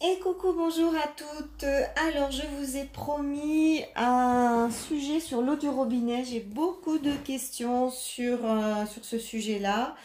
[0.00, 1.64] Et coucou, bonjour à toutes.
[1.96, 6.22] Alors, je vous ai promis un sujet sur l'eau du robinet.
[6.22, 9.96] J'ai beaucoup de questions sur, euh, sur ce sujet-là.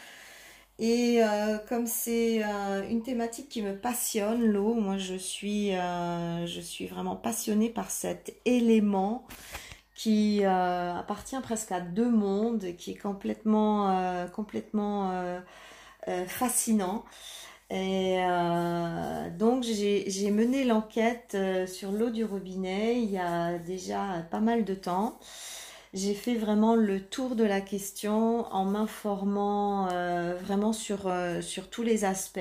[0.80, 6.60] Et euh, comme c'est euh, une thématique qui me passionne, l'eau, moi je suis, je
[6.60, 9.24] suis vraiment passionnée par cet élément
[9.94, 15.40] qui appartient presque à deux mondes, qui est complètement, complètement
[16.26, 17.04] fascinant.
[17.70, 24.26] Et euh, donc j'ai mené l'enquête euh, sur l'eau du robinet il y a déjà
[24.30, 25.18] pas mal de temps.
[25.94, 31.82] J'ai fait vraiment le tour de la question en m'informant euh, vraiment sur, sur tous
[31.82, 32.40] les aspects.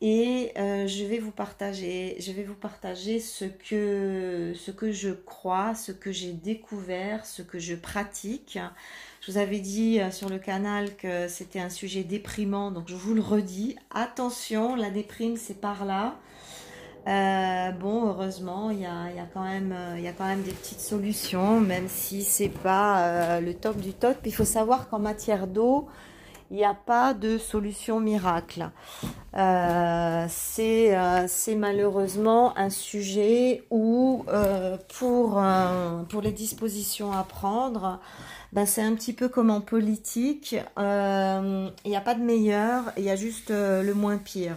[0.00, 5.74] Et je vais vous partager, je vais vous partager ce que, ce que je crois,
[5.74, 8.58] ce que j'ai découvert, ce que je pratique.
[9.20, 12.94] Je vous avais dit euh, sur le canal que c'était un sujet déprimant, donc je
[12.94, 13.76] vous le redis.
[13.90, 16.16] Attention, la déprime, c'est par là.
[17.08, 20.80] Euh, bon, heureusement, il y a, quand même, euh, y a quand même des petites
[20.80, 24.16] solutions, même si c'est pas le top du top.
[24.24, 25.88] Il faut savoir qu'en matière d'eau,
[26.50, 28.70] il n'y a pas de solution miracle.
[30.28, 30.96] c'est
[31.56, 34.24] malheureusement un sujet où,
[34.98, 35.42] pour,
[36.08, 38.00] pour les dispositions à prendre,
[38.52, 40.56] ben, c'est un petit peu comme en politique.
[40.78, 44.56] Euh, il n'y a pas de meilleur, il y a juste euh, le moins pire.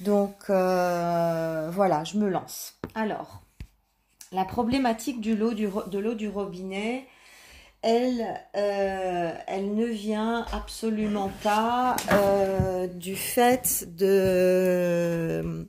[0.00, 2.74] Donc euh, voilà, je me lance.
[2.94, 3.42] Alors,
[4.32, 7.06] la problématique de l'eau du robinet,
[7.82, 11.96] elle, elle ne vient absolument pas
[12.94, 15.66] du fait de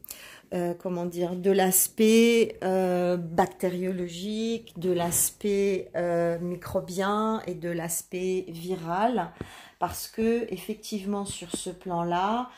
[0.54, 9.30] euh, comment dire, de l'aspect euh, bactériologique, de l'aspect euh, microbien et de l'aspect viral,
[9.78, 12.50] parce que effectivement sur ce plan-là,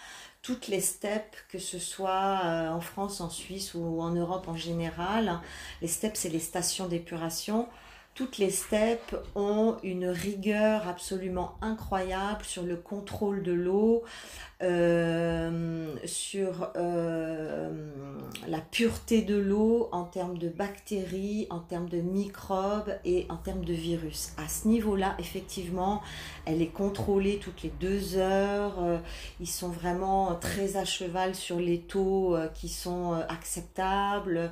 [0.44, 5.40] toutes les steppes, que ce soit en France, en Suisse ou en Europe en général,
[5.82, 7.68] les steppes c'est les stations d'épuration,
[8.14, 14.04] toutes les steppes ont une rigueur absolument incroyable sur le contrôle de l'eau,
[14.62, 17.72] euh, sur euh,
[18.46, 23.64] la pureté de l'eau en termes de bactéries, en termes de microbes et en termes
[23.64, 24.34] de virus.
[24.36, 26.02] À ce niveau-là, effectivement,
[26.46, 28.84] elle est contrôlée toutes les deux heures.
[28.84, 28.98] Euh,
[29.40, 34.52] ils sont vraiment très à cheval sur les taux qui sont acceptables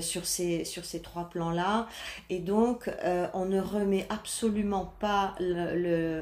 [0.00, 0.64] sur, ces,
[1.02, 1.88] trois plans-là.
[3.34, 5.34] On ne remet absolument pas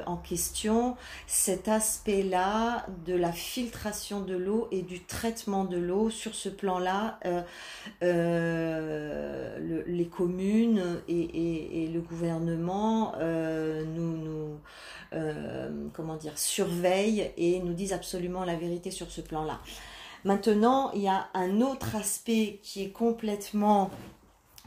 [0.05, 0.95] en question
[1.27, 6.09] cet aspect-là de la filtration de l'eau et du traitement de l'eau.
[6.09, 7.41] Sur ce plan-là, euh,
[8.03, 14.59] euh, les communes et, le gouvernement euh, nous, nous
[15.93, 19.59] comment dire, surveillent et nous disent absolument la vérité sur ce plan-là.
[20.23, 23.89] Maintenant, il y a un autre aspect qui est complètement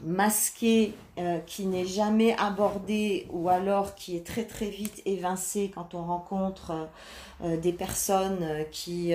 [0.01, 5.93] masqué euh, qui n'est jamais abordé ou alors qui est très très vite évincé quand
[5.93, 6.85] on rencontre euh,
[7.43, 9.13] euh, des personnes qui,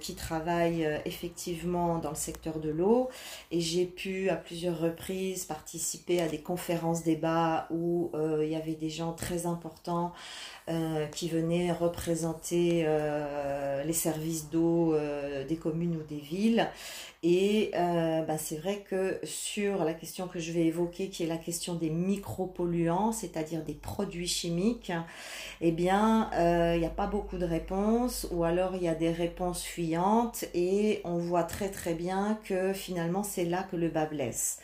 [0.00, 3.08] qui travaillent effectivement dans le secteur de l'eau.
[3.50, 8.10] Et j'ai pu à plusieurs reprises participer à des conférences débats où
[8.40, 10.12] il y avait des gens très importants
[11.12, 12.86] qui venaient représenter
[13.84, 14.96] les services d'eau
[15.48, 16.68] des communes ou des villes.
[17.22, 21.36] Et bah, c'est vrai que sur la question que je vais évoquer, qui est la
[21.36, 24.92] question des micropolluants, c'est-à-dire des produits chimiques,
[25.60, 28.94] eh bien, euh, il n'y a pas beaucoup de réponses, ou alors il y a
[28.94, 33.88] des réponses fuyantes, et on voit très très bien que finalement c'est là que le
[33.88, 34.58] bas blesse.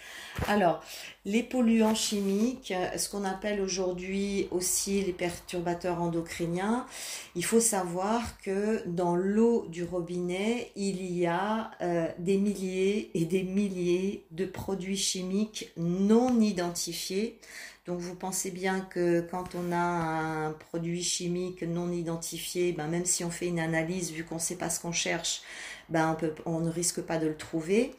[0.49, 0.83] Alors,
[1.25, 6.87] les polluants chimiques, ce qu'on appelle aujourd'hui aussi les perturbateurs endocriniens,
[7.35, 13.25] il faut savoir que dans l'eau du robinet, il y a euh, des milliers et
[13.25, 17.39] des milliers de produits chimiques non identifiés.
[17.87, 23.05] Donc vous pensez bien que quand on a un produit chimique non identifié, ben même
[23.05, 25.43] si on fait une analyse, vu qu'on ne sait pas ce qu'on cherche,
[25.89, 26.17] ben
[26.47, 27.93] on, on ne risque pas de le trouver.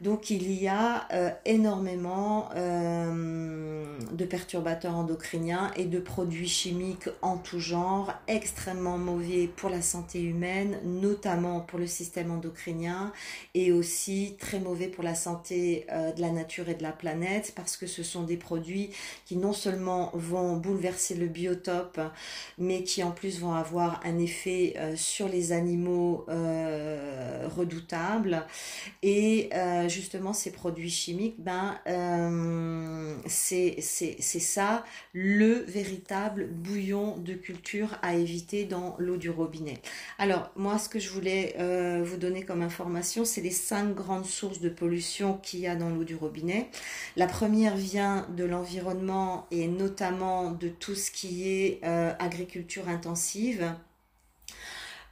[0.00, 7.36] Donc il y a euh, énormément euh, de perturbateurs endocriniens et de produits chimiques en
[7.36, 13.12] tout genre, extrêmement mauvais pour la santé humaine, notamment pour le système endocrinien,
[13.54, 17.52] et aussi très mauvais pour la santé euh, de la nature et de la planète,
[17.56, 18.90] parce que ce sont des produits
[19.26, 22.00] qui non seulement vont bouleverser le biotope,
[22.56, 26.24] mais qui en plus vont avoir un effet sur les animaux
[27.58, 28.44] redoutables.
[29.02, 29.50] Et
[29.88, 38.64] justement ces produits chimiques, ben, euh, c'est ça le véritable bouillon de culture à éviter
[38.64, 39.80] dans l'eau du robinet.
[40.18, 44.26] Alors, moi, ce que je voulais euh, vous donner comme information, c'est les cinq grandes
[44.26, 46.70] sources de pollution qu'il y a dans l'eau du robinet.
[47.16, 51.82] La première vient de l'environnement et notamment de tout ce qui est
[52.18, 53.74] agriculture intensive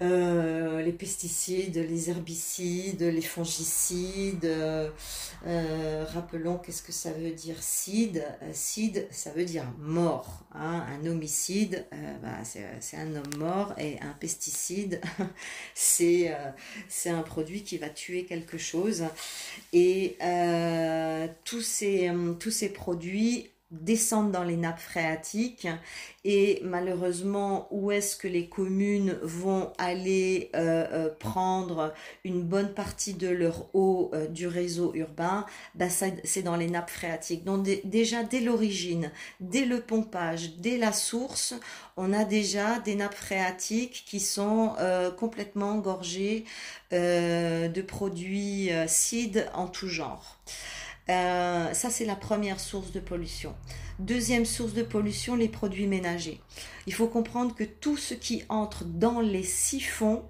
[0.02, 4.44] euh, les pesticides, les herbicides, les fongicides.
[4.44, 8.24] Euh, rappelons qu'est-ce que ça veut dire cide.
[8.52, 10.44] Cide, ça veut dire mort.
[10.52, 10.84] Hein.
[10.90, 12.44] Un homicide, euh, bah,
[12.80, 15.00] c'est un homme mort et un pesticide,
[15.74, 16.30] c'est
[17.06, 19.04] un produit qui va tuer quelque chose.
[19.72, 20.18] Et
[21.44, 25.66] tous ces, tous ces produits descendent dans les nappes phréatiques.
[26.24, 31.92] Et malheureusement où est-ce que les communes vont aller euh, euh, prendre
[32.24, 35.46] une bonne partie de leur eau euh, du réseau urbain?
[35.74, 37.44] Ben c'est dans les nappes phréatiques.
[37.44, 39.10] Donc déjà dès l'origine
[39.40, 41.54] dès le pompage dès la source
[41.96, 44.74] on a déjà des nappes phréatiques qui sont
[45.18, 46.44] complètement gorgées
[46.90, 50.38] de produits cides en tout genre
[51.08, 53.54] euh, ça, c'est la première source de pollution.
[53.98, 56.40] Deuxième source de pollution, les produits ménagers.
[56.86, 60.24] Il faut comprendre que tout ce qui entre dans les siphons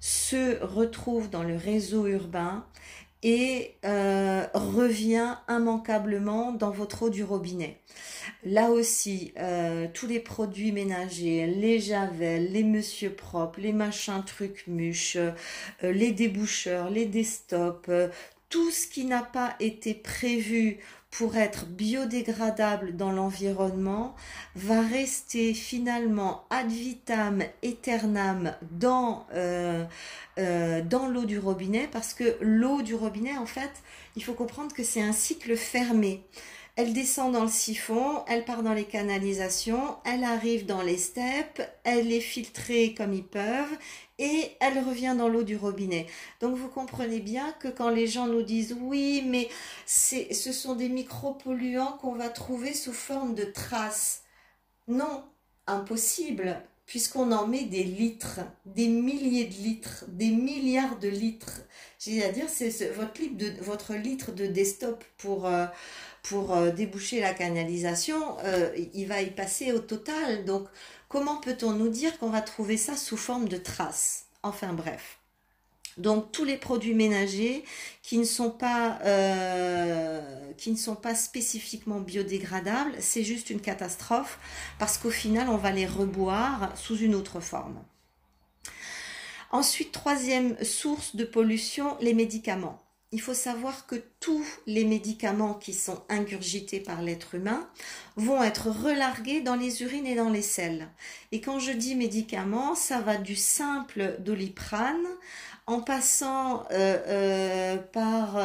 [0.00, 2.64] se retrouve dans le réseau urbain
[3.22, 7.78] et euh, revient immanquablement dans votre eau du robinet.
[8.44, 14.66] Là aussi, euh, tous les produits ménagers, les javels, les monsieur propres, les machins trucs
[14.66, 15.18] muches,
[15.82, 17.90] les déboucheurs, les destops,
[18.50, 20.78] tout ce qui n'a pas été prévu
[21.10, 24.14] pour être biodégradable dans l'environnement
[24.54, 29.84] va rester finalement ad vitam aeternam dans, euh,
[30.38, 33.70] euh, dans l'eau du robinet parce que l'eau du robinet en fait
[34.16, 36.22] il faut comprendre que c'est un cycle fermé.
[36.76, 41.60] Elle descend dans le siphon, elle part dans les canalisations, elle arrive dans les steppes,
[41.84, 43.76] elle est filtrée comme ils peuvent
[44.20, 46.06] et elle revient dans l'eau du robinet.
[46.40, 49.48] Donc vous comprenez bien que quand les gens nous disent oui, mais
[49.86, 54.22] ce sont des micropolluants qu'on va trouver sous forme de traces.
[54.86, 55.24] Non,
[55.66, 61.62] impossible, puisqu'on en met des litres, des milliers de litres, des milliards de litres.
[61.98, 64.52] C'est-à-dire, c'est votre, litre de, votre litre de
[65.16, 65.66] pour, euh,
[66.22, 70.44] pour euh, déboucher la canalisation, euh, il va y passer au total.
[70.44, 70.66] Donc,
[71.10, 74.24] comment peut-on nous dire qu'on va trouver ça sous forme de traces?
[74.42, 75.18] Enfin bref.
[75.98, 77.64] Donc tous les produits ménagers
[78.02, 84.38] qui ne sont pas, euh, qui ne sont pas spécifiquement biodégradables, c'est juste une catastrophe
[84.78, 87.82] parce qu'au final on va les reboire sous une autre forme.
[89.50, 92.80] Ensuite, troisième source de pollution, les médicaments
[93.12, 97.68] il faut savoir que tous les médicaments qui sont ingurgités par l'être humain
[98.16, 100.88] vont être relargués dans les urines et dans les selles.
[101.32, 105.06] Et quand je dis médicaments, ça va du simple doliprane
[105.66, 108.36] en passant euh, euh, par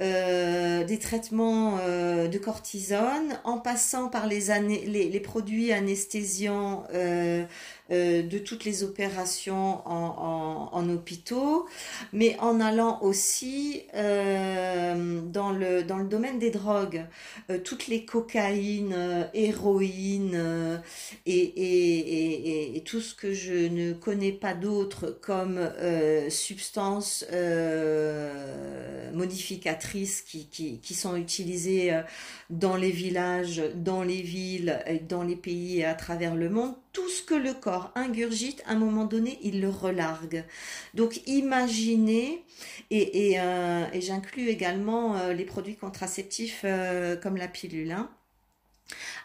[0.00, 4.46] euh, des traitements de cortisone, en passant par les,
[4.86, 6.86] les, les produits anesthésiants
[7.90, 11.66] euh, de toutes les opérations en, en, hôpitaux,
[12.12, 17.06] mais en allant aussi euh, dans, le, dans le domaine des drogues,
[17.50, 20.82] euh, toutes les cocaïnes, héroïne
[21.24, 25.58] et, et, et, tout ce que je ne connais pas d'autre comme
[26.28, 27.24] substances
[29.18, 32.00] modificatrices qui, sont utilisées
[32.50, 37.22] dans les villages, dans les villes, dans les pays à travers le monde, tout ce
[37.22, 40.44] que le corps ingurgite, à un moment donné, il le relargue.
[40.94, 42.42] Donc imaginez,
[42.90, 47.92] et, euh, j'inclus également euh, les produits contraceptifs euh, comme la pilule.
[47.92, 48.10] Hein.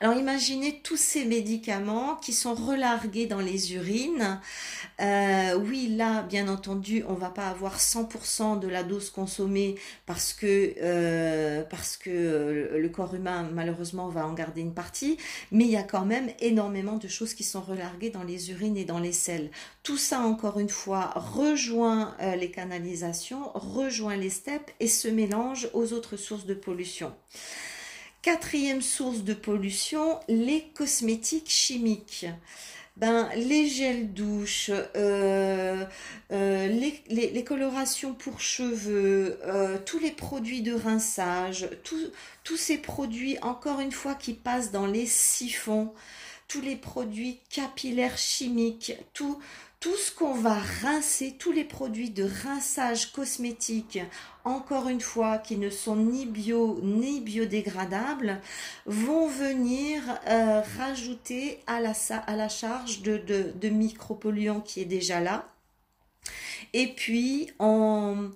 [0.01, 4.41] Alors imaginez tous ces médicaments qui sont relargués dans les urines.
[4.99, 10.33] Euh, oui, là, bien entendu, on va pas avoir 100% de la dose consommée parce
[10.33, 11.63] que, euh,
[12.07, 15.17] euh, le corps humain, malheureusement, va en garder une partie.
[15.51, 18.75] Mais il y a quand même énormément de choses qui sont relarguées dans les urines
[18.77, 19.51] et dans les selles.
[19.83, 25.93] Tout ça, encore une fois, rejoint les canalisations, rejoint les steppes et se mélange aux
[25.93, 27.13] autres sources de pollution.
[28.23, 32.25] Quatrième source de pollution, les cosmétiques chimiques.
[32.95, 35.83] Ben, les gels douche, euh,
[36.31, 43.81] euh, les, colorations pour cheveux, euh, tous les produits de rinçage, tous ces produits, encore
[43.81, 45.91] une fois, qui passent dans les siphons,
[46.47, 49.37] tous les produits capillaires chimiques, tout,
[49.83, 53.99] tout ce qu'on va rincer, tous les produits de rinçage cosmétique,
[54.45, 58.39] encore une fois, qui ne sont ni bio ni biodégradables,
[58.85, 61.93] vont venir euh, rajouter à la,
[62.47, 65.49] charge de, de, micropolluants qui est déjà là.
[66.71, 68.31] Et puis, on,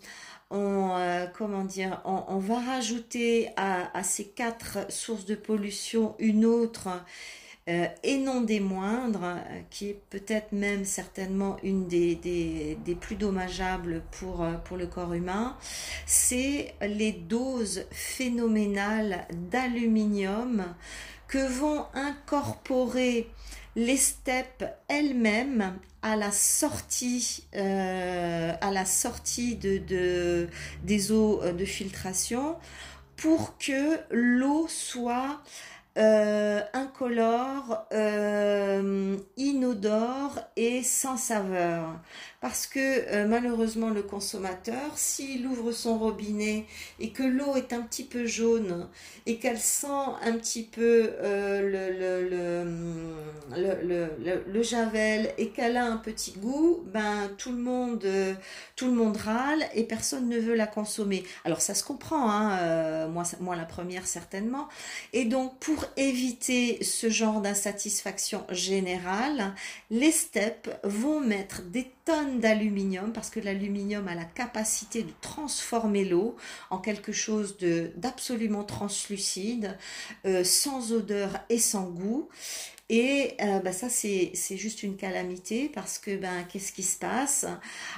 [0.52, 6.90] euh, va rajouter à, ces quatre sources de pollution une autre
[7.68, 14.04] euh, et non des moindres, euh, qui est peut-être même certainement une des, plus dommageables
[14.12, 15.58] pour, euh, pour le corps humain,
[16.06, 20.64] c'est les doses phénoménales d'aluminium
[21.28, 23.30] que vont incorporer
[23.76, 30.48] les steppes elles-mêmes à la sortie, à la sortie de,
[30.84, 32.56] des eaux de filtration
[33.18, 35.42] pour que l'eau soit
[35.98, 42.00] euh, incolore, euh, inodore et sans saveur
[42.40, 46.68] parce que euh, malheureusement le consommateur, s'il ouvre son robinet
[47.00, 48.88] et que l'eau est un petit peu jaune
[49.26, 49.88] et qu'elle sent
[50.24, 51.82] un petit peu le,
[54.62, 58.08] javel et qu'elle a un petit goût, ben tout le monde
[58.76, 61.24] tout le monde râle et personne ne veut la consommer.
[61.44, 64.68] Alors ça se comprend, hein, moi, moi la première certainement.
[65.14, 69.56] Et donc pour éviter ce genre d'insatisfaction générale,
[69.90, 76.06] les steps vont mettre des tonnes d'aluminium parce que l'aluminium a la capacité de transformer
[76.06, 76.36] l'eau
[76.70, 77.58] en quelque chose
[77.96, 79.78] d'absolument translucide,
[80.26, 82.30] euh, sans odeur et sans goût.
[82.90, 87.46] Et euh, bah, ça, c'est juste une calamité parce que ben, qu'est-ce qui se passe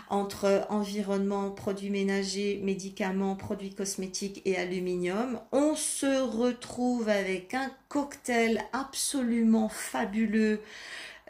[0.09, 5.39] entre environnement, produits ménagers, médicaments, produits cosmétiques et aluminium?
[5.51, 10.59] On se retrouve avec un cocktail absolument fabuleux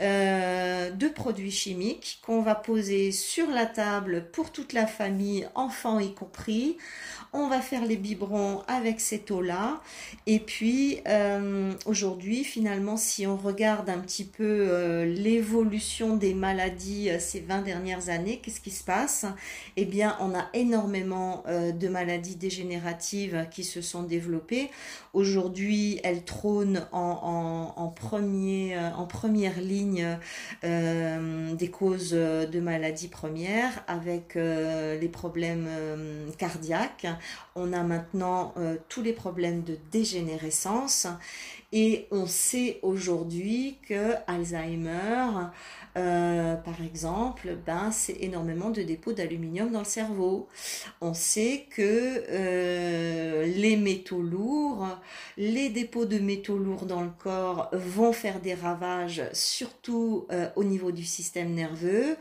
[0.01, 5.99] euh, de produits chimiques qu'on va poser sur la table pour toute la famille, enfants
[5.99, 6.77] y compris.
[7.33, 9.81] On va faire les biberons avec cette eau-là.
[10.25, 17.09] Et puis, euh, aujourd'hui, finalement, si on regarde un petit peu euh, l'évolution des maladies
[17.19, 19.25] ces 20 dernières années, qu'est-ce qui se passe?
[19.75, 24.71] Eh bien, on a énormément de maladies dégénératives qui se sont développées.
[25.13, 27.87] Aujourd'hui, elles trônent en, en
[29.05, 29.88] première ligne
[30.63, 35.67] des causes de maladies premières avec les problèmes
[36.38, 37.08] cardiaques,
[37.59, 41.07] on a maintenant euh, tous les problèmes de dégénérescence
[41.71, 45.27] et on sait aujourd'hui que Alzheimer,
[45.97, 50.47] euh, par exemple, ben, c'est énormément de dépôts d'aluminium dans le cerveau.
[50.99, 54.87] On sait que euh, les métaux lourds,
[55.37, 60.25] les dépôts de métaux lourds dans le corps vont faire des ravages, surtout
[60.55, 62.17] au niveau du système nerveux.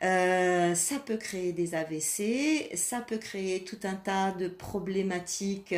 [0.00, 5.74] ça peut créer des AVC, ça peut créer tout un tas de problématiques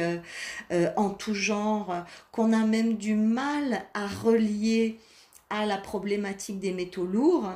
[0.96, 1.94] en tout genre
[2.32, 4.98] qu'on a même du mal à relier
[5.50, 7.52] à la problématique des métaux lourds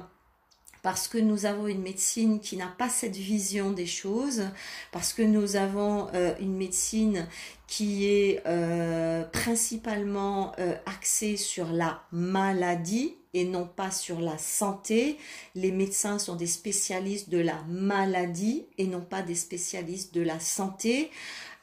[0.82, 4.50] parce que nous avons une médecine qui n'a pas cette vision des choses,
[4.90, 7.28] parce que nous avons euh, une médecine
[7.68, 15.19] qui est euh, principalement euh, axée sur la maladie et non pas sur la santé.
[15.55, 20.41] Les médecins sont des spécialistes de la maladie et non pas des spécialistes de la
[20.41, 21.11] santé.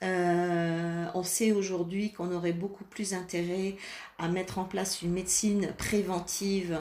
[0.02, 3.76] on sait aujourd'hui qu'on aurait beaucoup plus intérêt
[4.20, 6.80] à mettre en place une médecine préventive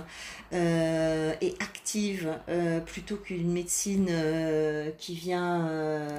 [0.52, 5.66] euh, et active euh, plutôt qu'une médecine euh, qui vient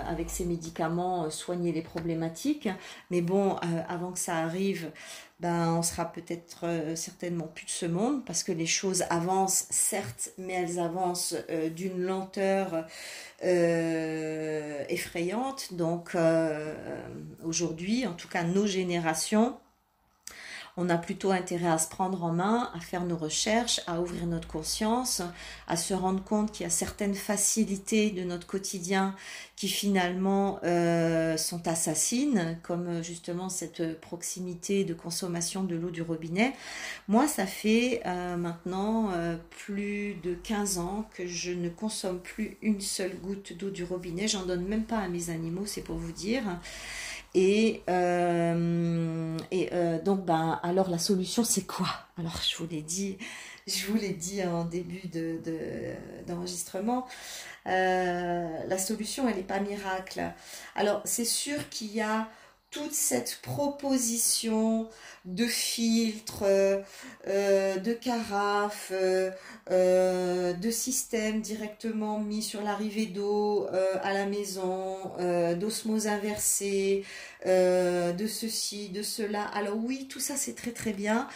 [0.08, 2.70] avec ses médicaments soigner les problématiques.
[3.12, 3.58] Mais bon,
[3.88, 4.92] avant que ça arrive,
[5.40, 6.66] ben, on sera peut-être
[6.96, 11.36] certainement plus de ce monde parce que les choses avancent, certes, mais elles avancent
[11.76, 12.86] d'une lenteur
[14.90, 15.74] effrayante.
[15.74, 16.16] Donc
[17.44, 19.58] aujourd'hui, en tout cas nos générations,
[20.82, 24.26] on a plutôt intérêt à se prendre en main, à faire nos recherches, à ouvrir
[24.26, 25.22] notre conscience,
[25.68, 29.14] à se rendre compte qu'il y a certaines facilités de notre quotidien
[29.58, 36.02] qui finalement euh, sont assassines, comme euh, justement cette proximité de consommation de l'eau du
[36.02, 36.54] robinet.
[37.10, 39.12] Moi, ça fait euh, maintenant
[39.50, 44.30] plus de 15 ans que je ne consomme plus une seule goutte d'eau du robinet.
[44.30, 46.44] J'en donne même pas à mes animaux, c'est pour vous dire.
[47.36, 51.88] Et, euh, et euh, donc, ben, alors la solution, c'est quoi?
[52.18, 53.18] Alors, je vous l'ai dit,
[53.68, 55.40] je vous l'ai dit en début de,
[56.28, 57.06] d'enregistrement,
[57.68, 60.24] euh, la solution, elle n'est pas miracle.
[60.76, 62.28] Alors, c'est sûr qu'il y a
[62.72, 64.88] toute cette proposition
[65.26, 66.82] de filtres, euh,
[67.28, 73.68] euh, de carafes, euh, de systèmes directement mis sur l'arrivée d'eau
[74.02, 74.98] à la maison,
[75.60, 77.04] d'osmose inversée,
[77.46, 79.44] de ceci, de cela.
[79.44, 81.28] Alors oui, tout ça c'est très très bien.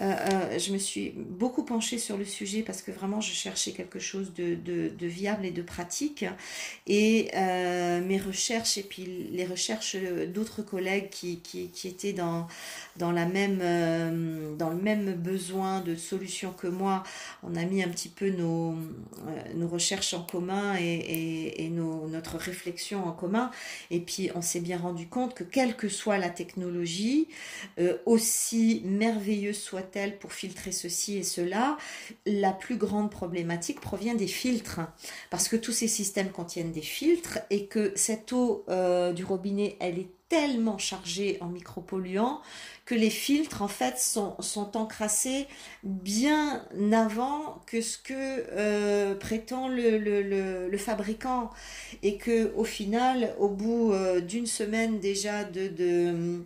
[0.00, 4.32] je me suis beaucoup penchée sur le sujet parce que vraiment je cherchais quelque chose
[4.34, 6.24] de, de viable et de pratique.
[6.86, 9.96] Et mes recherches et puis les recherches
[10.28, 12.46] d'autres collègues qui, qui, qui étaient dans,
[12.96, 17.02] dans la même, euh, dans le même besoin de solution que moi,
[17.42, 22.06] on a mis un petit peu nos, euh, nos recherches en commun et, et, nos,
[22.08, 23.50] notre réflexion en commun.
[23.90, 27.28] Et puis on s'est bien rendu compte que quelle que soit la technologie,
[27.78, 31.78] euh, aussi merveilleuse soit-elle pour filtrer ceci et cela,
[32.26, 34.80] la plus grande problématique provient des filtres.
[35.30, 38.64] Parce que tous ces systèmes contiennent des filtres et que cette eau
[39.14, 42.40] du robinet, elle est tellement chargée en micropolluants
[42.86, 45.46] que les filtres en fait sont, sont encrassés
[45.84, 51.50] bien avant que ce que euh, prétend le, le, le, fabricant
[52.02, 56.40] et que au final au bout euh, d'une semaine déjà de, de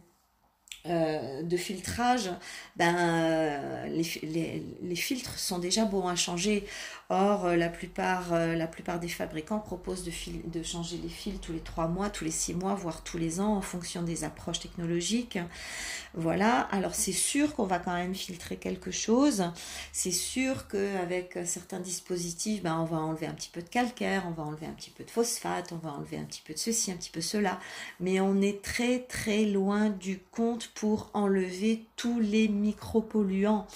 [0.89, 2.31] euh, de filtrage,
[2.77, 6.65] ben, les, les, les, filtres sont déjà bons à changer.
[7.09, 11.53] Or, euh, la plupart, euh, la plupart des fabricants proposent de, changer les fils tous
[11.53, 14.59] les trois mois, tous les six mois, voire tous les ans en fonction des approches
[14.59, 15.39] technologiques.
[16.15, 19.45] Voilà, alors c'est sûr qu'on va quand même filtrer quelque chose.
[19.93, 24.33] C'est sûr qu'avec certains dispositifs, ben, on va enlever un petit peu de calcaire, on
[24.33, 26.91] va enlever un petit peu de phosphate, on va enlever un petit peu de ceci,
[26.91, 27.61] un petit peu cela.
[28.01, 33.67] Mais on est très très loin du compte pour enlever tous les micropolluants.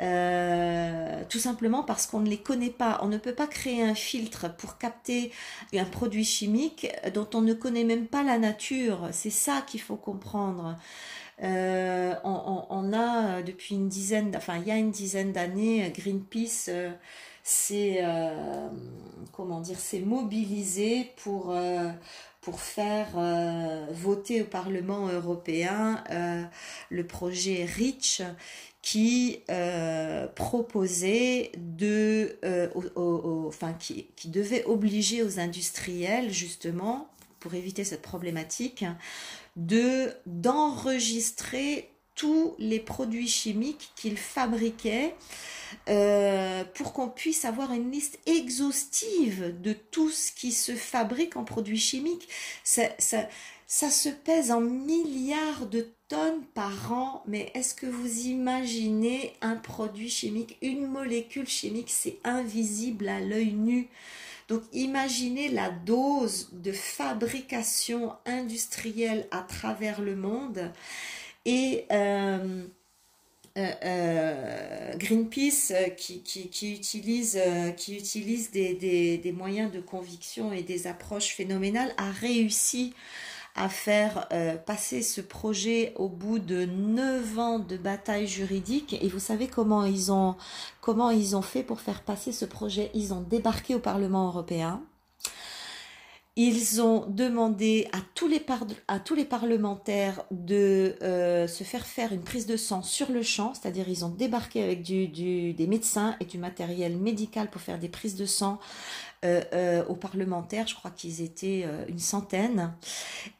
[0.00, 2.98] Euh, tout simplement parce qu'on ne les connaît pas.
[3.02, 5.30] On ne peut pas créer un filtre pour capter
[5.72, 9.08] un produit chimique dont on ne connaît même pas la nature.
[9.12, 10.76] C'est ça qu'il faut comprendre.
[11.42, 16.92] Euh, on, a depuis une dizaine, enfin il y a une dizaine d'années, Greenpeace euh,
[17.42, 18.04] s'est
[19.32, 21.54] comment dire, s'est mobilisé pour
[22.44, 23.08] pour faire
[23.90, 26.04] voter au Parlement européen
[26.90, 28.22] le projet REACH
[28.84, 32.68] qui euh, proposait de, euh,
[33.46, 37.08] enfin qui, qui, devait obliger aux industriels justement
[37.40, 38.84] pour éviter cette problématique
[39.56, 45.14] de d'enregistrer tous les produits chimiques qu'ils fabriquaient
[45.88, 51.44] euh, pour qu'on puisse avoir une liste exhaustive de tout ce qui se fabrique en
[51.44, 52.28] produits chimiques.
[52.62, 53.28] Ça, ça,
[53.66, 59.56] ça se pèse en milliards de tonnes par an, mais est-ce que vous imaginez un
[59.56, 63.88] produit chimique, une molécule chimique, c'est invisible à l'œil nu?
[64.48, 70.70] Donc imaginez la dose de fabrication industrielle à travers le monde.
[71.44, 72.62] Et euh,
[73.58, 76.22] euh, euh, Greenpeace qui,
[76.74, 77.38] utilise,
[78.50, 82.94] des, moyens de conviction et des approches phénoménales a réussi
[83.56, 84.28] à faire
[84.66, 88.98] passer ce projet au bout de neuf ans de bataille juridique.
[89.00, 90.34] Et vous savez comment ils ont
[90.80, 92.90] comment ils ont fait pour faire passer ce projet?
[92.94, 94.82] Ils ont débarqué au Parlement européen.
[96.36, 98.44] Ils ont demandé à tous les,
[98.88, 103.22] à tous les parlementaires de euh, se faire faire une prise de sang sur le
[103.22, 107.60] champ, c'est-à-dire ils ont débarqué avec du, du, des médecins et du matériel médical pour
[107.60, 108.58] faire des prises de sang
[109.24, 112.74] euh, euh, aux parlementaires, je crois qu'ils étaient euh, une centaine,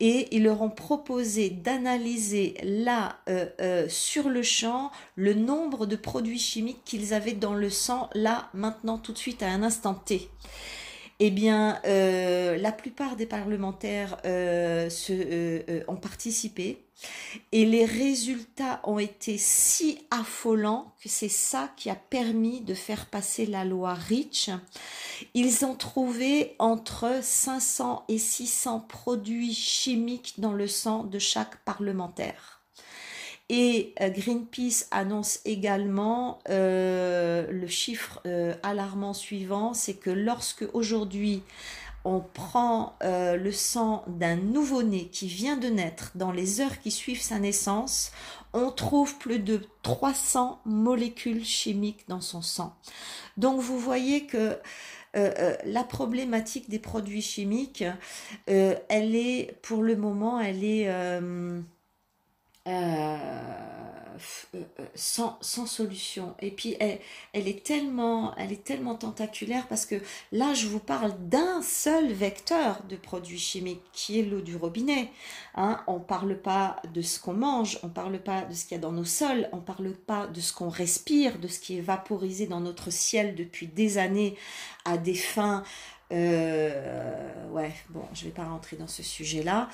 [0.01, 3.19] et ils leur ont proposé d'analyser là,
[3.89, 8.99] sur le champ, le nombre de produits chimiques qu'ils avaient dans le sang, là, maintenant,
[8.99, 10.31] tout de suite, à un instant T
[11.21, 16.85] eh bien, euh, la plupart des parlementaires euh, se, euh, ont participé
[17.53, 23.07] et les résultats ont été si affolants que c'est ça qui a permis de faire
[23.07, 24.51] passer la loi REACH.
[25.35, 32.54] Ils ont trouvé entre 500 et 600 produits chimiques dans le sang de chaque parlementaire.
[33.51, 41.43] Et euh, Greenpeace annonce également euh, le chiffre euh, alarmant suivant, c'est que lorsque aujourd'hui
[42.07, 47.23] on prend le sang d'un nouveau-né qui vient de naître dans les heures qui suivent
[47.23, 48.13] sa naissance,
[48.53, 52.77] on trouve plus de 300 molécules chimiques dans son sang.
[53.39, 54.59] Donc vous voyez que
[55.15, 57.85] la problématique des produits chimiques,
[58.49, 60.87] elle est pour le moment, elle est
[62.67, 63.17] euh,
[64.55, 64.63] euh,
[64.95, 66.35] sans, sans, solution.
[66.41, 67.01] Et puis elle,
[67.33, 69.97] elle, est tellement, elle est tellement tentaculaire parce que
[70.33, 75.11] là, je vous parle d'un seul vecteur de produits chimiques qui est l'eau du robinet.
[75.57, 75.83] Hein.
[75.87, 78.83] On parle pas de ce qu'on mange, on parle pas de ce qu'il y a
[78.83, 82.47] dans nos sols, on parle pas de ce qu'on respire, de ce qui est vaporisé
[82.47, 84.37] dans notre ciel depuis des années
[84.85, 85.65] à des fins
[86.13, 89.69] euh, ouais, bon, je vais pas rentrer dans ce sujet-là,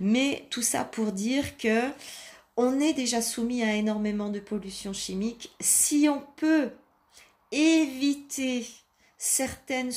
[0.00, 1.90] mais tout ça pour dire que
[2.56, 5.54] on est déjà soumis à énormément de pollution chimique.
[5.60, 6.70] Si on peut
[7.50, 8.66] éviter
[9.16, 9.92] certaines,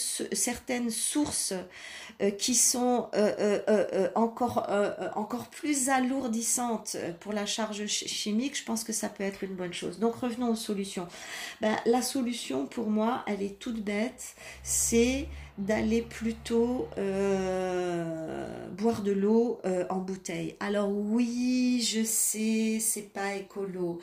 [0.90, 1.54] sources
[2.22, 4.70] euh, qui sont euh, euh, encore,
[5.16, 9.74] encore plus alourdissantes pour la charge chimique, je pense que ça peut être une bonne
[9.74, 10.00] chose.
[10.00, 11.08] Donc revenons aux solutions.
[11.62, 19.12] Ben, la solution pour moi, elle est toute bête, c'est d'aller plutôt euh, boire de
[19.12, 20.56] l'eau euh, en bouteille.
[20.60, 24.00] Alors oui, je sais, c'est pas écolo.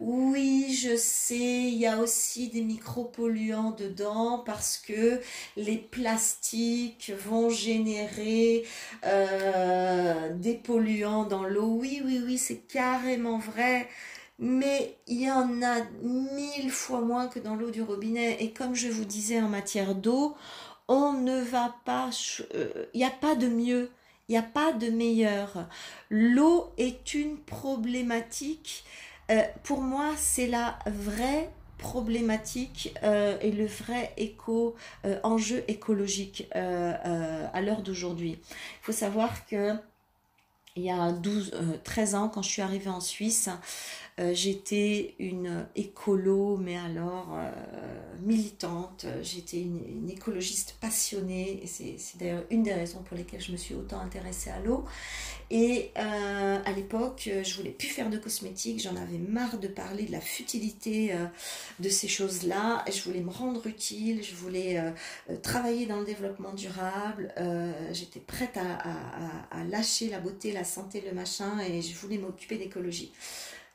[0.00, 5.20] Oui, je sais, il y a aussi des micropolluants dedans parce que
[5.56, 8.64] les plastiques vont générer
[9.04, 11.78] euh, des polluants dans l'eau.
[11.80, 13.88] Oui, oui, oui, c'est carrément vrai
[14.38, 18.36] mais il y en a mille fois moins que dans l'eau du robinet.
[18.40, 20.36] Et comme je vous disais en matière d'eau,
[20.88, 23.90] on ne va pas, il euh, n'y a pas de mieux,
[24.28, 25.68] il n'y a pas de meilleur.
[26.10, 28.84] L'eau est une problématique.
[29.30, 34.74] Euh, pour moi, c'est la vraie problématique euh, et le vrai éco
[35.22, 38.38] enjeu écologique à l'heure d'aujourd'hui.
[38.40, 39.74] Il faut savoir que
[40.74, 43.48] il y a 12, 13 ans, quand je suis arrivée en Suisse,
[44.18, 47.50] euh, j'étais une écolo, mais alors euh,
[48.20, 49.06] militante.
[49.22, 51.62] J'étais une, écologiste passionnée.
[51.66, 54.84] C'est d'ailleurs une des raisons pour lesquelles je me suis autant intéressée à l'eau.
[55.50, 58.82] Et euh, à l'époque, je voulais plus faire de cosmétiques.
[58.82, 61.12] J'en avais marre de parler de la futilité
[61.78, 62.84] de ces choses-là.
[62.90, 64.22] Je voulais me rendre utile.
[64.22, 64.82] Je voulais
[65.42, 67.32] travailler dans le développement durable.
[67.92, 73.12] J'étais prête à lâcher la beauté, la santé, le machin, et je voulais m'occuper d'écologie.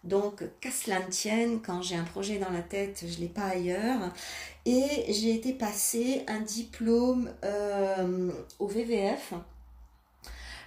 [0.04, 3.30] Donc, qu'à cela ne tienne, quand j'ai un projet dans la tête, je ne l'ai
[3.30, 4.12] pas ailleurs.
[4.66, 9.34] Et j'ai été passer un diplôme euh, au VVF,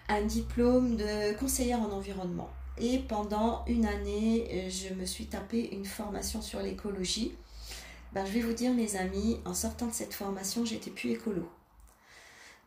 [0.09, 2.49] un diplôme de conseillère en environnement.
[2.79, 7.35] Et pendant une année, je me suis tapé une formation sur l'écologie.
[8.13, 11.47] Ben, je vais vous dire, mes amis, en sortant de cette formation, j'étais plus écolo.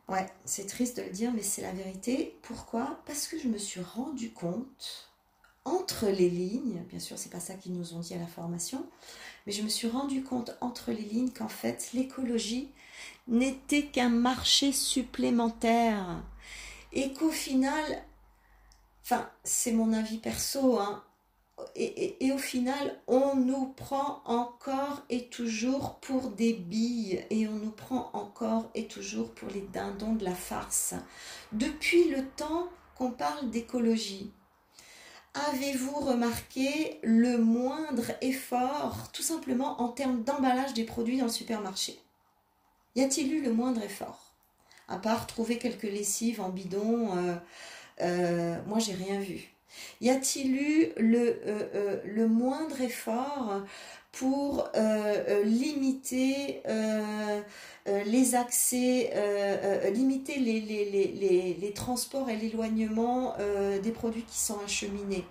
[0.07, 2.37] Ouais, c'est triste de le dire, mais c'est la vérité.
[2.41, 2.99] Pourquoi?
[3.05, 5.08] Parce que je me suis rendu compte
[5.69, 8.85] entre les lignes, bien sûr, c'est pas ça qu'ils nous ont dit à la formation,
[9.45, 12.69] mais je me suis rendu compte entre les lignes qu'en fait, l'écologie
[13.27, 16.23] n'était qu'un marché supplémentaire
[16.91, 18.03] et qu'au final,
[19.03, 21.03] enfin, c'est mon avis perso, hein,
[21.75, 27.55] et, et, au final, on nous prend encore et toujours pour des billes et on
[27.55, 30.95] nous prend encore et toujours pour les dindons de la farce.
[31.51, 34.31] Depuis le temps qu'on parle d'écologie,
[35.47, 41.97] Avez-vous remarqué le moindre effort, tout simplement en termes d'emballage des produits dans le supermarché?
[42.95, 44.33] Y a-t-il eu le moindre effort?
[44.87, 47.35] À part trouver quelques lessives en bidon, euh,
[48.01, 49.53] euh, moi j'ai rien vu.
[50.01, 53.61] Y a-t-il eu le, euh, le moindre effort
[54.11, 54.69] pour
[55.43, 56.61] limiter
[57.85, 59.11] les accès,
[59.93, 63.35] limiter les, les, les, transports et l'éloignement
[63.81, 65.25] des produits qui sont acheminés.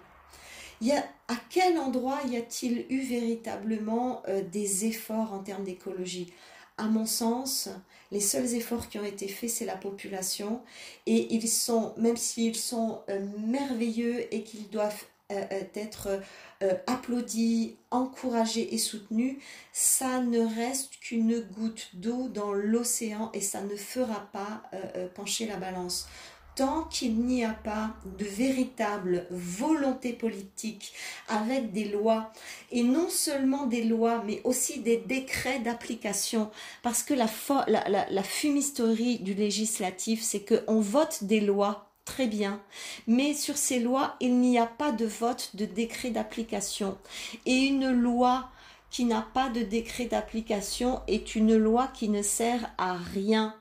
[0.80, 6.32] Y a, à quel endroit y a-t-il eu véritablement des efforts en termes d'écologie?
[6.78, 7.68] À mon sens,
[8.12, 10.62] les seuls efforts qui ont été faits, c'est la population.
[11.06, 13.00] Et ils sont, même s'ils sont
[13.38, 16.20] merveilleux et qu'ils doivent être
[16.62, 19.38] euh, applaudi, encouragé et soutenu,
[19.72, 25.08] ça ne reste qu'une goutte d'eau dans l'océan et ça ne fera pas euh, euh,
[25.08, 26.08] pencher la balance.
[26.56, 30.92] Tant qu'il n'y a pas de véritable volonté politique
[31.28, 32.32] avec des lois,
[32.72, 36.50] et non seulement des lois, mais aussi des décrets d'application,
[36.82, 37.28] parce que la,
[37.68, 42.60] la, la fumisterie du législatif, c'est qu'on vote des lois très bien.
[43.06, 46.96] Mais sur ces lois, il n'y a pas de vote de décret d'application.
[47.44, 48.48] Et une loi
[48.90, 53.54] qui n'a pas de décret d'application est une loi qui ne sert à rien.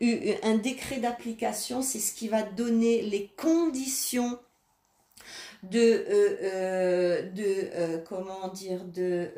[0.00, 4.38] Un décret d'application, c'est ce qui va donner les conditions
[5.62, 9.28] de, euh, euh, de euh, comment dire, de,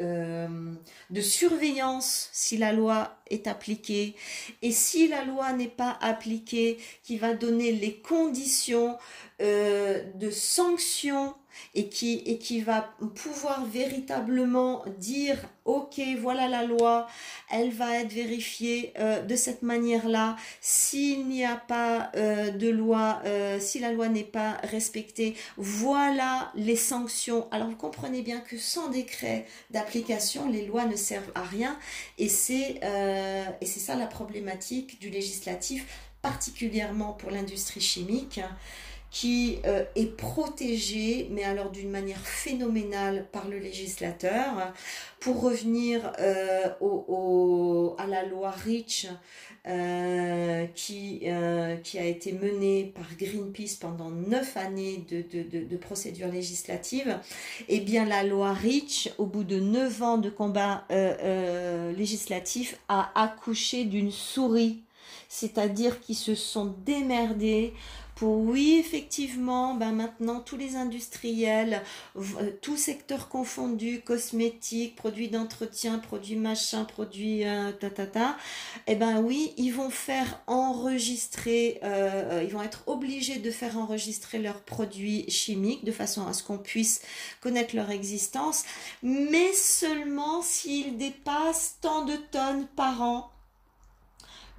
[1.11, 4.15] de surveillance si la loi est appliquée.
[4.63, 8.99] Et si la loi n'est pas appliquée, qui va donner les conditions
[9.41, 11.35] de sanctions
[11.75, 17.07] et qui, va pouvoir véritablement dire ok voilà la loi
[17.51, 22.69] elle va être vérifiée euh, de cette manière là s'il n'y a pas euh, de
[22.69, 27.49] loi euh, si la loi n'est pas respectée voilà les sanctions.
[27.51, 31.79] Alors vous comprenez bien que sans décret d'application les lois ne servent à rien.
[32.19, 32.81] Et c'est
[33.63, 35.87] ça la problématique du législatif
[36.23, 38.41] particulièrement pour l'industrie chimique
[39.13, 44.73] qui euh, est protégé, mais alors d'une manière phénoménale par le législateur.
[45.21, 49.07] Pour revenir euh, à la loi Rich,
[49.69, 51.21] euh, qui,
[51.85, 57.19] qui a été menée par Greenpeace pendant neuf années de, procédure législative,
[57.69, 60.87] eh bien la loi Rich, au bout de neuf ans de combat
[61.97, 64.83] législatif, a accouché d'une souris
[65.29, 67.73] c'est-à-dire qu'ils se sont démerdés
[68.23, 71.83] oui effectivement ben maintenant tous les industriels
[72.17, 78.37] euh, tout secteur confondu cosmétiques produits d'entretien produits machin produits euh, ta ta ta
[78.87, 84.39] eh ben oui ils vont faire enregistrer euh, ils vont être obligés de faire enregistrer
[84.39, 87.03] leurs produits chimiques de façon à ce qu'on puisse
[87.41, 88.65] connaître leur existence
[89.03, 93.33] mais seulement s'ils dépassent tant de tonnes par an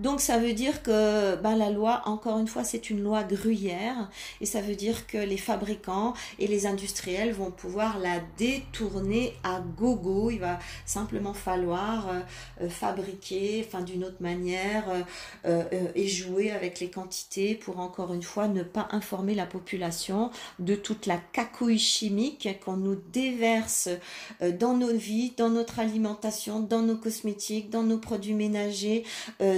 [0.04, 4.10] donc ça veut dire que ben, la loi, encore une fois, c'est une loi gruyère
[4.42, 9.62] et ça veut dire que les fabricants et les industriels vont pouvoir la détourner à
[9.62, 10.30] gogo.
[10.30, 12.20] Il va simplement falloir euh,
[12.62, 14.84] euh, fabriquer, enfin d'une autre manière,
[15.46, 15.64] euh,
[15.96, 20.76] et jouer avec les quantités pour encore une fois ne pas informer la population de
[20.76, 23.88] toute la cacouille chimique qu'on nous déverse
[24.60, 29.06] dans nos vies, dans notre alimentation, dans nos cosmétiques, dans nos produits ménagers,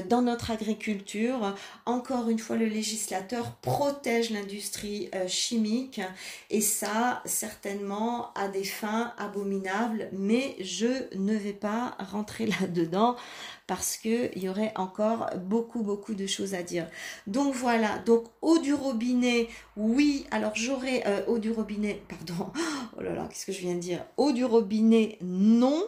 [0.07, 1.55] dans notre agriculture.
[1.85, 6.01] Encore une fois, le législateur protège l'industrie euh, chimique
[6.49, 13.15] et ça, certainement, à des fins abominables, mais je ne vais pas rentrer là-dedans
[13.67, 16.87] parce qu'il y aurait encore beaucoup, beaucoup de choses à dire.
[17.25, 22.51] Donc voilà, donc eau du robinet, oui, alors j'aurais euh, eau du robinet, pardon,
[22.97, 24.05] oh là là, qu'est-ce que je viens de dire?
[24.17, 25.83] Eau du robinet, non.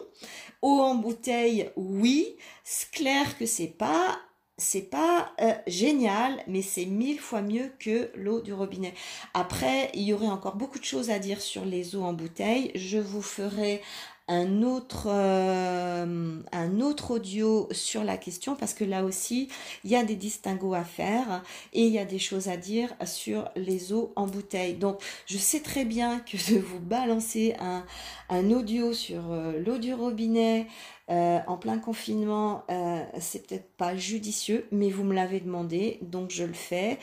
[0.62, 2.36] Eau en bouteille, oui.
[2.64, 4.18] C'est clair que c'est pas
[4.58, 8.92] c'est pas euh, génial, mais c'est mille fois mieux que l'eau du robinet.
[9.32, 12.72] Après, il y aurait encore beaucoup de choses à dire sur les eaux en bouteille.
[12.74, 13.80] Je vous ferai
[14.28, 19.48] un autre, euh, un autre audio sur la question parce que là aussi,
[19.84, 21.42] il y a des distinguos à faire
[21.72, 24.74] et il y a des choses à dire sur les eaux en bouteille.
[24.74, 27.84] Donc, je sais très bien que de vous balancer un,
[28.28, 30.66] un audio sur euh, l'eau du robinet,
[31.10, 36.30] euh, en plein confinement, euh, c'est peut-être pas judicieux, mais vous me l'avez demandé, donc
[36.30, 36.98] je le fais.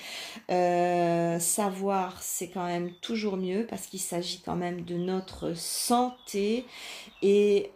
[0.52, 6.65] Euh, savoir, c'est quand même toujours mieux parce qu'il s'agit quand même de notre santé
[7.22, 7.72] et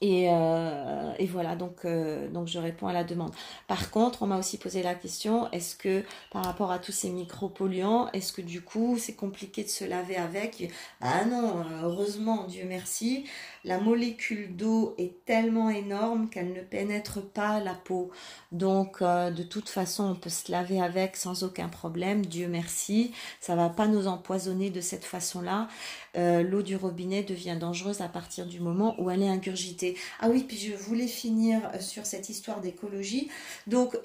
[0.00, 1.84] et, voilà, donc,
[2.32, 3.32] donc je réponds à la demande.
[3.66, 7.10] Par contre, on m'a aussi posé la question, est-ce que par rapport à tous ces
[7.10, 10.70] micropolluants, est-ce que du coup c'est compliqué de se laver avec?
[11.00, 13.24] Ah non, heureusement, Dieu merci,
[13.68, 18.10] la molécule d'eau est tellement énorme qu'elle ne pénètre pas la peau.
[18.50, 23.12] Donc euh, de toute façon, on peut se laver avec sans aucun problème, Dieu merci.
[23.40, 25.68] Ça va pas nous empoisonner de cette façon-là.
[26.16, 29.98] Euh, l'eau du robinet devient dangereuse à partir du moment où elle est ingurgitée.
[30.20, 33.28] Ah oui, puis je voulais finir euh, sur cette histoire d'écologie.
[33.66, 33.98] Donc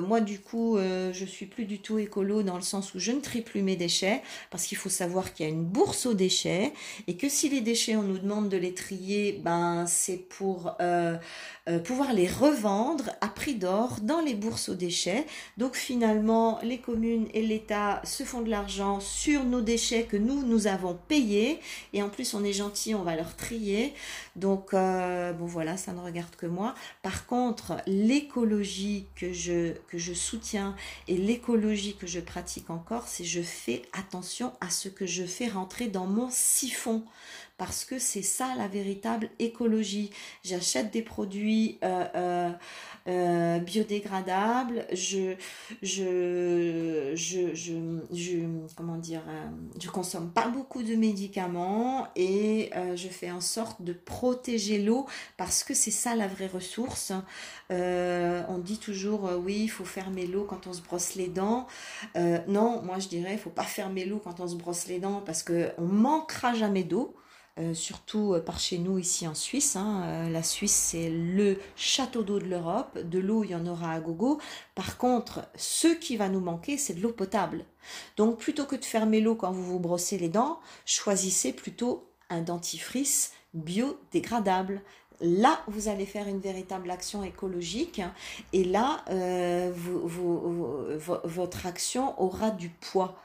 [0.00, 3.20] moi du coup, je suis plus du tout écolo dans le sens où je ne
[3.20, 6.72] trie plus mes déchets parce qu'il faut savoir qu'il y a une bourse aux déchets
[7.06, 10.76] et que si les déchets on nous demande de les trier, ben c'est pour
[11.84, 15.26] pouvoir les revendre à prix d'or dans les bourses aux déchets.
[15.56, 20.44] Donc finalement, les communes et l'État se font de l'argent sur nos déchets que nous,
[20.44, 21.60] nous avons payés
[21.92, 23.94] et en plus on est gentil, on va leur trier.
[24.36, 26.74] Donc euh, bon voilà, ça ne regarde que moi.
[27.02, 30.74] Par contre, l'écologie que je, que je soutiens
[31.06, 35.48] et l'écologie que je pratique encore, c'est je fais attention à ce que je fais
[35.48, 37.02] rentrer dans mon siphon
[37.58, 40.10] parce que c'est ça la véritable écologie.
[40.44, 42.50] J'achète des produits euh, euh,
[43.08, 45.34] euh, biodégradables, je,
[45.82, 48.44] je, je, je,
[48.76, 49.22] comment dire,
[49.82, 55.64] je consomme pas beaucoup de médicaments et je fais en sorte de protéger l'eau parce
[55.64, 57.12] que c'est ça la vraie ressource.
[57.70, 61.66] on dit toujours oui, il faut fermer l'eau quand on se brosse les dents.
[62.46, 65.22] non, moi je dirais il faut pas fermer l'eau quand on se brosse les dents
[65.26, 67.16] parce que on manquera jamais d'eau.
[67.58, 69.74] Euh, surtout euh, par chez nous ici en Suisse.
[69.74, 70.02] Hein.
[70.04, 72.98] Euh, la Suisse, c'est le château d'eau de l'Europe.
[72.98, 74.38] De l'eau, il y en aura à gogo.
[74.76, 77.64] Par contre, ce qui va nous manquer, c'est de l'eau potable.
[78.16, 82.42] Donc, plutôt que de fermer l'eau quand vous vous brossez les dents, choisissez plutôt un
[82.42, 84.82] dentifrice biodégradable.
[85.20, 88.00] Là, vous allez faire une véritable action écologique
[88.52, 89.04] et là,
[91.24, 93.20] votre action aura du poids.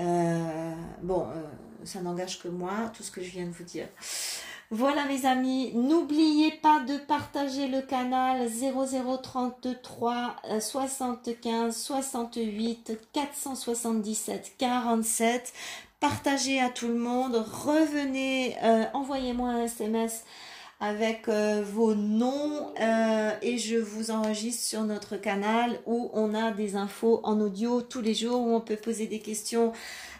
[0.00, 1.42] Euh, bon, euh,
[1.84, 3.88] ça n'engage que moi, tout ce que je viens de vous dire.
[4.72, 15.52] Voilà mes amis, n'oubliez pas de partager le canal 0033 75 68 477 47.
[15.98, 20.24] Partagez à tout le monde, revenez, euh, envoyez-moi un SMS
[20.80, 26.52] avec euh, vos noms euh, et je vous enregistre sur notre canal où on a
[26.52, 29.72] des infos en audio tous les jours où on peut poser des questions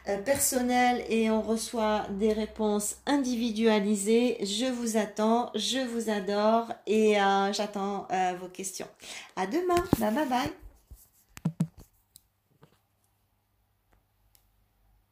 [0.08, 4.36] euh, personnelles et on reçoit des réponses individualisées.
[4.42, 7.14] Je vous attends, je vous adore et
[7.52, 8.06] j'attends
[8.40, 8.88] vos questions.
[9.36, 10.69] À demain, bye bye bye.